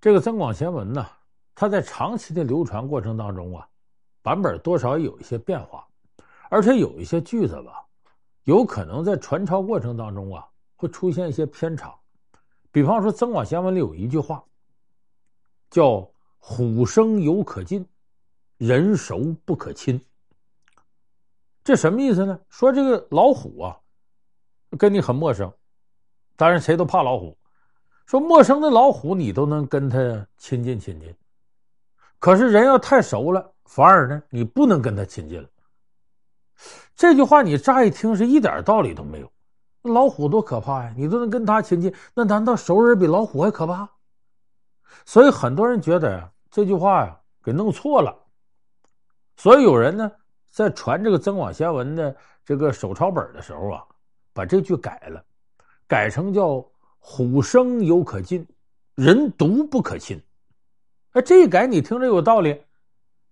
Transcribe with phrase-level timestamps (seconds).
[0.00, 1.06] 这个《增广贤文》呢，
[1.54, 3.68] 它在长期的流传过程当中啊，
[4.22, 5.86] 版本多少有一些变化，
[6.48, 7.84] 而且有一些句子吧，
[8.44, 11.94] 有可能在传抄过程当中啊，会出现一些偏差。
[12.72, 14.42] 比方说，《增广贤文》里有一句话，
[15.68, 17.86] 叫“虎生犹可近，
[18.56, 20.00] 人熟不可亲”。
[21.62, 22.40] 这什么意思呢？
[22.48, 23.78] 说这个老虎啊，
[24.78, 25.52] 跟你很陌生，
[26.36, 27.36] 当然谁都怕老虎。
[28.10, 31.14] 说陌生的老虎，你都能跟他亲近亲近，
[32.18, 35.48] 可是人要太熟了，反而呢，你不能跟他亲近了。
[36.96, 39.30] 这句话你乍一听是一点道理都没有。
[39.82, 43.88] 老虎多可怕呀，你都能跟他亲近，那难道熟人比老虎还可怕？
[45.04, 48.12] 所以很多人觉得呀，这句话呀给弄错了。
[49.36, 50.10] 所以有人呢
[50.50, 53.84] 在传这个《增广贤文》的这个手抄本的时候啊，
[54.32, 55.24] 把这句改了，
[55.86, 56.66] 改成叫。
[57.02, 58.46] 虎生犹可近，
[58.94, 60.22] 人独不可亲。
[61.12, 62.62] 哎，这一改你听着有道理。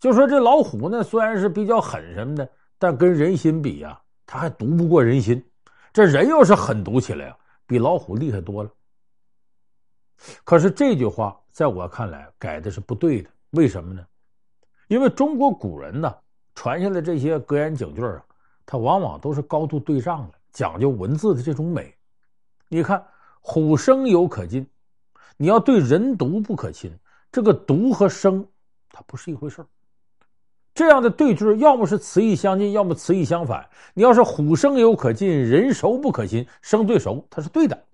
[0.01, 5.45] 就说这老虎呢，虽然是比较狠什么的，但跟人心比呀，他还毒不过人心。
[5.93, 8.71] 这人要是狠毒起来啊，比老虎厉害多了。
[10.45, 13.31] 可是这句话在我看来改的是不对的。
[13.51, 14.05] 为什么呢？
[14.89, 16.13] 因为中国古人呢
[16.55, 18.25] 传下来这些格言警句啊，
[18.65, 21.95] 它往往都是高度对仗的，讲究文字的这种美。
[22.69, 23.05] 你看。
[23.41, 24.67] 虎生犹可近，
[25.37, 26.93] 你要对人毒不可亲。
[27.31, 28.47] 这个毒和生，
[28.91, 29.65] 它不是一回事。
[30.75, 33.69] 这样的对句，要么是词义相近，要么词义相反。
[33.95, 37.85] 你要是虎生犹可近，人熟不可亲，生对熟，它是对的。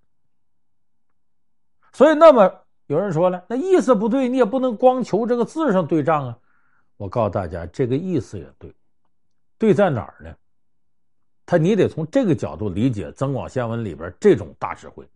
[1.93, 2.53] 所以，那么
[2.87, 6.39] 有人说了，那意思不对，你也不能光求这个字上对仗啊。
[6.97, 8.73] 我告诉大家，这个意思也对，
[9.59, 10.35] 对在哪儿呢？
[11.47, 15.09] 他你得从这个角度理解《增广贤文》里边这种大智慧。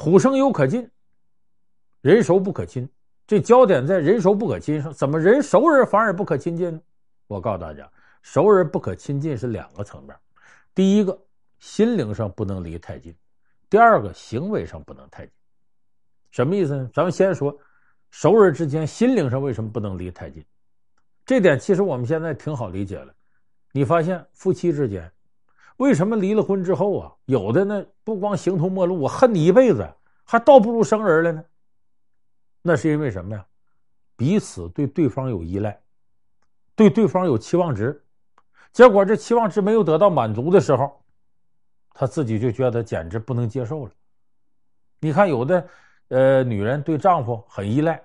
[0.00, 0.88] 虎生犹可近，
[2.02, 2.88] 人熟不可亲。
[3.26, 6.80] 这焦点在人熟不可亲上，怎么人熟人反而不可亲近呢？
[7.26, 7.90] 我告诉大家，
[8.22, 10.16] 熟人不可亲近是两个层面。
[10.72, 11.20] 第一个，
[11.58, 13.12] 心灵上不能离太近；
[13.68, 15.32] 第二个，行为上不能太近。
[16.30, 16.88] 什么意思呢？
[16.94, 17.58] 咱们先说
[18.10, 20.44] 熟人之间心灵上为什么不能离太近？
[21.26, 23.12] 这点其实我们现在挺好理解了。
[23.72, 25.10] 你发现夫妻之间。
[25.78, 29.88] 为什么离了婚之后啊，有的呢不光形同陌路，我恨你一辈子，
[30.30, 31.42] 还倒不如生人了呢？
[32.60, 33.46] 那是因为什么呀？
[34.14, 35.80] 彼此对对方有依赖，
[36.76, 38.04] 对对方有期望值，
[38.70, 41.02] 结果这期望值没有得到满足的时候，
[41.94, 43.92] 他自己就觉得简直不能接受了。
[45.00, 45.66] 你看，有的
[46.08, 47.98] 呃女人对丈夫很依赖，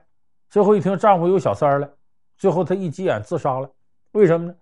[0.49, 1.93] 最后一听丈夫有小三了，
[2.37, 3.69] 最后她一急眼自杀了。
[4.11, 4.55] 为什么呢？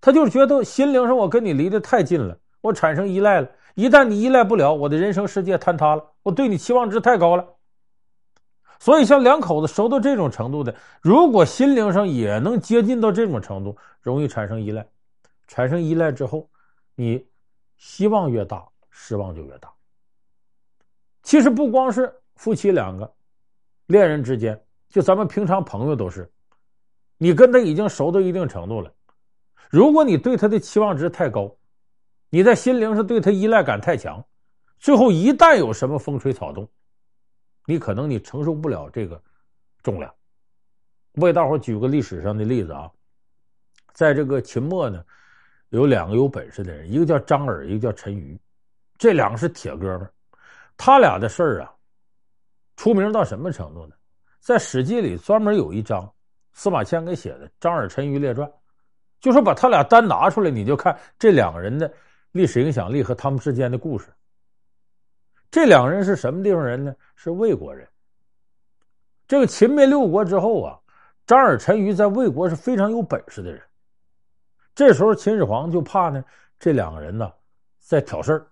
[0.00, 3.48] 她就是觉得心灵上我跟你离得太近了，我产生依赖了。
[3.74, 6.02] 一旦你依赖不了，我的人生世界坍塌了。
[6.22, 7.46] 我对你期望值太高了。
[8.78, 14.86] 所以，像两口子熟到这种程度的，如果心灵上也能接近到这种程度，容易产生依赖。
[15.46, 16.48] 产生依赖之后，
[16.94, 17.26] 你
[17.76, 19.70] 希望越大，失望就越大。
[21.22, 23.12] 其实不光是夫妻两个，
[23.88, 24.58] 恋人之间，
[24.88, 26.30] 就咱们平常朋友都是，
[27.18, 28.90] 你跟他已经熟到一定程度了。
[29.68, 31.54] 如果你对他的期望值太高，
[32.34, 34.20] 你在心灵上对他依赖感太强，
[34.80, 36.68] 最后一旦有什么风吹草动，
[37.64, 39.22] 你可能你承受不了这个
[39.84, 40.12] 重量。
[41.12, 42.90] 我给大伙举个历史上的例子啊，
[43.92, 45.04] 在这个秦末呢，
[45.68, 48.36] 有两个有本事的人，一个叫张耳，一个叫陈驭，
[48.98, 50.10] 这两个是铁哥们，
[50.76, 51.72] 他俩的事儿啊，
[52.74, 53.94] 出名到什么程度呢？
[54.40, 56.12] 在《史记》里专门有一章，
[56.52, 58.48] 司马迁给写的《张耳陈驭列传》。
[59.20, 61.90] 就说把他俩单拿出来，你就看这两个人的
[62.34, 64.12] 历史影响力和他们之间的故事。
[65.52, 66.92] 这两个人是什么地方人呢？
[67.14, 67.88] 是魏国人。
[69.28, 70.76] 这个秦灭六国之后啊，
[71.24, 73.62] 张耳、陈驭在魏国是非常有本事的人。
[74.74, 76.24] 这时候秦始皇就怕呢，
[76.58, 77.32] 这两个人呢
[77.78, 78.44] 在挑事儿，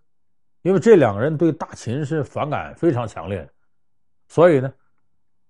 [0.63, 3.49] 因为这两个人对大秦是反感非常强烈的，
[4.29, 4.73] 所以呢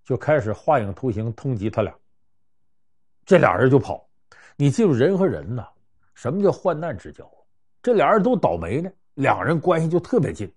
[0.04, 1.94] 就开始画影图形通缉他俩。
[3.26, 4.08] 这俩人就跑。
[4.56, 5.68] 你记住，人和人呐，
[6.14, 7.30] 什么叫患难之交？
[7.82, 10.50] 这俩人都倒霉呢，两人关系就特别近。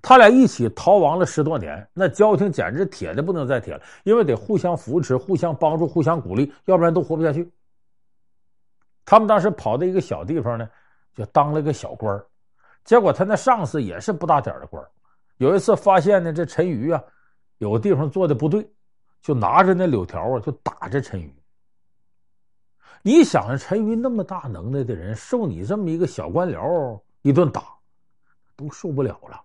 [0.00, 7.48] 他俩一起逃亡了十多年，那交情简直铁的不能再铁了，因为得互相扶持、互相帮助、互相鼓励，要不然都活不下去。
[9.04, 10.68] 他们当时跑到一个小地方呢，
[11.14, 12.20] 就当了个小官。
[12.84, 14.84] 结果他那上司也是不大点的官。
[15.38, 17.02] 有一次发现呢，这陈瑜啊，
[17.58, 18.68] 有个地方做的不对，
[19.20, 21.32] 就拿着那柳条啊，就打这陈瑜。
[23.04, 27.76] 你想，陈驭那么大能耐的人，受你这么一个小官僚一顿打，
[28.54, 29.44] 都受不了了。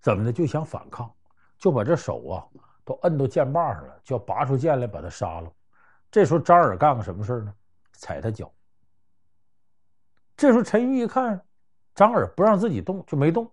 [0.00, 0.32] 怎么的？
[0.32, 1.08] 就想反抗，
[1.56, 2.44] 就把这手啊
[2.84, 5.52] 都摁到剑把上了，就要拔出剑来把他杀了。
[6.10, 7.54] 这时候张耳干个什么事呢？
[7.92, 8.52] 踩他脚。
[10.36, 11.40] 这时候陈驭一看，
[11.94, 13.48] 张耳不让自己动，就没动。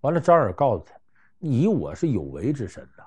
[0.00, 0.92] 完了，张耳告诉他
[1.38, 3.04] ：“你我是有为之身呐，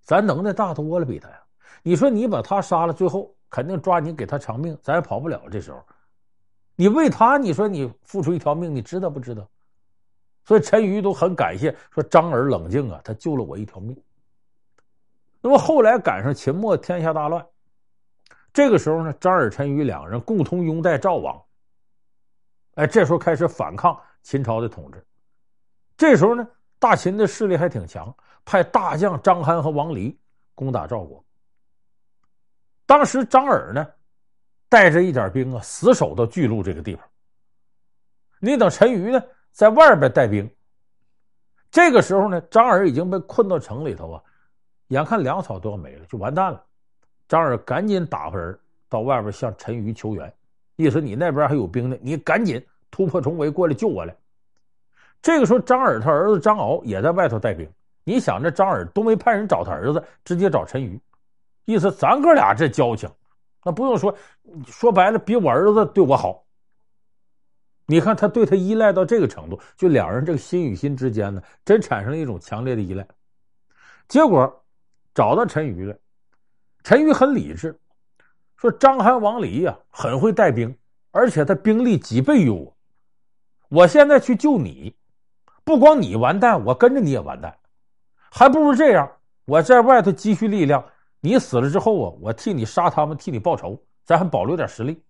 [0.00, 1.45] 咱能耐大多了，比他呀。
[1.82, 5.42] 你说你把他杀了，最后肯定抓你给他偿命，咱也跑不了。
[5.50, 5.84] 这时候，
[6.74, 9.48] 你为他，你说你付出一条命，你知道不知道？
[10.44, 14.00] 所以陈驭都很感谢，说张耳冷静啊，他救了我一条命。
[15.40, 17.44] 那么后来赶上秦末天下大乱，
[18.52, 21.42] 这个时候呢，张耳、陈驭两人共同拥戴赵王。
[22.74, 25.04] 哎，这时候开始反抗秦朝的统治。
[25.96, 26.46] 这时候呢，
[26.78, 28.14] 大秦的势力还挺强，
[28.44, 30.16] 派大将章邯和王离
[30.54, 31.24] 攻打赵国。
[32.86, 33.86] 当时张耳呢，
[34.68, 37.04] 带着一点兵啊，死守到巨鹿这个地方。
[38.38, 40.48] 你等陈驭呢，在外边带兵。
[41.70, 44.22] 这个时候呢，张耳已经被困到城里头啊，
[44.88, 46.62] 眼看粮草都要没了，就完蛋了。
[47.28, 48.56] 张耳赶紧打发人
[48.88, 50.32] 到外边向陈驭求援。
[50.76, 54.14] 意思你那边还有兵呢，你赶紧突破重围过来救我来。
[55.20, 57.68] 这个时候，张耳他儿子张敖也在外头带兵。
[58.04, 61.00] 你想，这张耳都没派人找他儿子，直接找陈驭，
[61.66, 63.10] 意思咱哥俩这交情，
[63.62, 64.16] 那不用说，
[64.66, 66.44] 说白了，比我儿子对我好。
[67.86, 73.06] 你看他对他依赖到这个程度，就两人这个心与心之间呢，真产生了一种强烈的依赖。
[74.08, 74.64] 结果
[75.14, 75.96] 找到陈瑜了，
[76.82, 77.78] 陈瑜很理智。
[78.56, 80.74] 说章邯王离呀，很会带兵，
[81.10, 82.76] 而且他兵力几倍于我。
[83.68, 84.96] 我现在去救你，
[85.62, 87.56] 不光你完蛋，我跟着你也完蛋。
[88.30, 89.10] 还不如这样，
[89.44, 90.84] 我在外头积蓄力量，
[91.20, 95.02] 你死了之后啊，我替你杀他们，替你报仇，咱还保留点实力。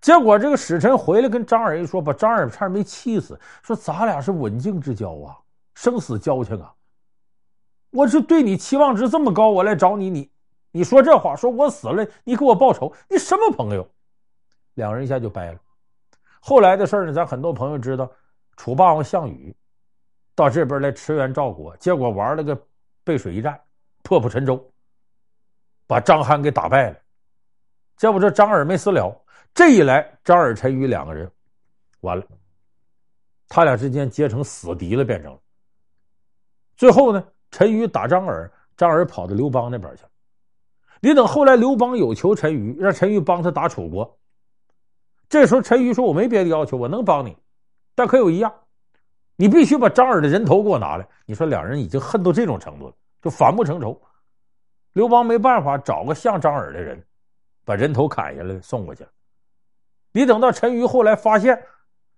[0.00, 5.38] 结果这个使臣回来跟张耳一说，把张耳差点没气死，说咱俩是刎颈之交啊，
[5.74, 6.74] 生死交情啊。
[7.90, 10.30] 我是对你期望值这么高，我来找你，你。
[10.74, 13.86] 你说这话，说我死了，你给我报仇，你什么朋友？
[14.74, 15.58] 两人一下就掰了。
[16.40, 18.10] 后来的事呢，咱很多朋友知道，
[18.56, 19.54] 楚霸王项羽
[20.34, 22.58] 到这边来驰援赵国，结果玩了个
[23.04, 23.60] 背水一战，
[24.02, 24.72] 破釜沉舟，
[25.86, 26.98] 把章邯给打败了。
[27.96, 31.30] 结果这张耳没死了，这一来，张耳、陈驭两个人
[32.00, 32.24] 完了，
[33.48, 35.38] 他俩之间结成死敌了，变成了。
[36.76, 40.08] 最后呢，陈驭打张耳，张耳跑到刘邦那边去了。
[41.00, 44.18] 你等后来，刘邦有求陈驭，让陈驭帮他打楚国。
[45.28, 47.36] 这时候，陈驭说：“我没别的要求，我能帮你，
[47.94, 48.52] 但可有一样，
[49.36, 53.98] 你必须把张耳的人头给我拿来。”你说两人已经恨到这种程度了，就反目成仇。
[54.92, 57.02] 刘邦没办法，找个像张耳的人，
[57.64, 59.10] 把人头砍下来送过去了。
[60.12, 61.64] 你等到陈驭后来发现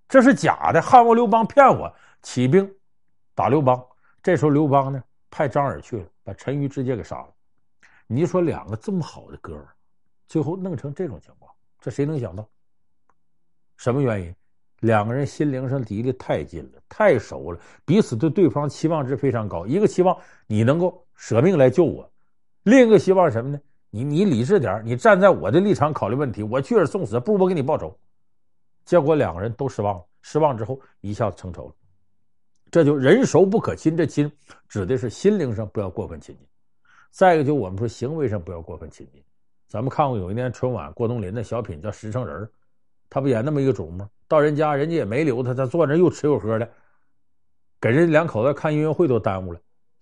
[0.09, 2.69] 这是假的，汉王刘邦骗我，起兵
[3.35, 3.81] 打刘邦。
[4.23, 7.29] 这时候，刘邦呢派张耳去了，把陈驭直接给杀了。
[8.07, 9.67] 你说两个这么好的哥们，
[10.27, 12.49] 最后弄成这种情况，这谁能想到？
[13.77, 14.35] 什么原因？
[14.85, 19.67] 两个人心灵上离得太近了，太熟了，彼此对对方期望值非常高。
[19.67, 20.15] 一个期望
[20.47, 22.09] 你能够舍命来救我，
[22.65, 23.59] 另一个希望什么呢？
[23.89, 27.97] 你你理智点，你站在我的立场考虑问题，我去而送死，不如我给你报仇。
[28.85, 31.75] 结果两个人都失望了，失望之后一下子成仇了。
[32.71, 34.31] 这就人熟不可亲，这亲
[34.69, 36.47] 指的是心灵上不要过分亲近。
[37.11, 39.23] 再一个，就我们说行为上不要过分亲近。
[39.67, 42.43] 咱们看过有一年春晚，郭冬临的小品叫《实诚人》，
[43.09, 44.11] 他不演那么一个主吗？
[44.27, 46.69] 到人家，人家也没留他，他坐那又吃又喝的，
[47.81, 49.61] 给人两口子看音乐会都耽误了。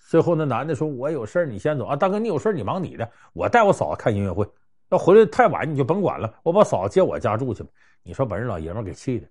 [0.09, 4.47] 最后那男的说：“我有事你先走啊，大哥，你有事你忙你的，我带我嫂子看音乐会，
[4.91, 7.71] 要回来太晚你就甭管了，我把嫂子接我家住去吧。”
[8.05, 9.27] 你说把人老爷们给气的，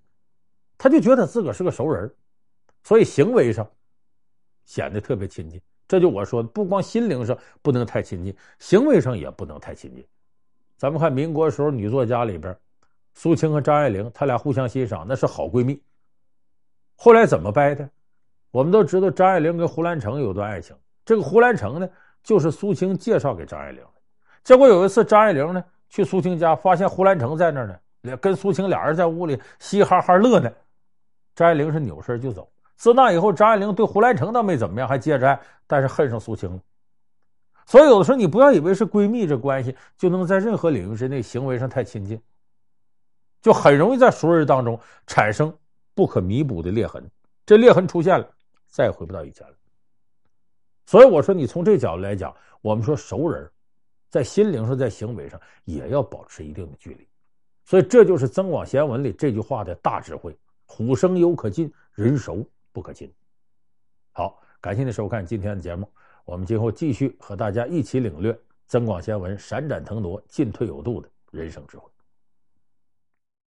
[0.76, 2.12] 他就觉得自个儿是个熟人，
[2.82, 3.64] 所以行为上
[4.64, 5.60] 显得特别亲近。
[5.86, 10.04] 这就我说的，不光心灵上不能太亲近，行为上也不能太亲近。
[10.76, 12.56] 咱们看民国时候女作家里边，
[13.14, 15.80] 苏青和张爱玲，她俩互相欣赏，那是好闺蜜。
[16.96, 17.88] 后来怎么掰的？
[18.50, 21.88] 我们都知道张爱玲跟胡兰成有段爱情，这个胡兰成呢，
[22.22, 24.00] 就是苏青介绍给张爱玲的。
[24.44, 30.52] 结果有一次张爱玲呢去苏青家，发现胡兰成在那儿呢，跟苏青俩人在屋里嘻嘻哈哈乐呢。
[31.34, 32.48] 张爱玲是扭身就走。
[32.76, 36.60] 自那以后，张爱玲对胡兰成倒没怎么样，还接着爱，但是恨上苏青了。
[37.64, 42.20] 所以有的时候，你不要以为是闺蜜这关系就能在任何领域之内行为上太亲近，
[43.42, 45.52] 就很容易在熟人当中产生
[45.94, 47.04] 不可弥补的裂痕。
[47.44, 48.26] 这裂痕出现了，
[48.68, 49.54] 再也回不到以前了。
[50.86, 53.50] 所以我说，你从这角度来讲，我们说熟人，
[54.08, 57.06] 在心灵上、在行为上也要保持一定的距离。
[57.64, 63.12] 所以这就是《增广贤文》里这句话的大智慧：虎生犹可近，人熟不可亲。
[64.12, 65.88] 好，感谢您收看今天的节目，
[66.24, 71.91] 我们今后继续和大家一起领略增广贤文闪展腾挪、进退有度的人生智慧。